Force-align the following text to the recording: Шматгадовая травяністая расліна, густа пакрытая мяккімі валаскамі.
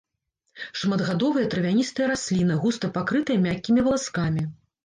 Шматгадовая 0.83 1.43
травяністая 1.53 2.07
расліна, 2.13 2.57
густа 2.65 2.91
пакрытая 2.99 3.39
мяккімі 3.47 3.79
валаскамі. 3.91 4.43